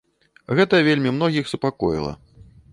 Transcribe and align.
Гэта 0.59 0.79
вельмі 0.87 1.13
многіх 1.17 1.53
супакоіла. 1.53 2.11